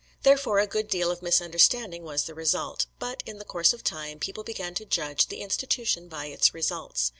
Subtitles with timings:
[0.23, 4.17] Therefore a good deal of misunderstanding was the result; but in the course of time
[4.17, 7.09] people began to judge the institution by its results.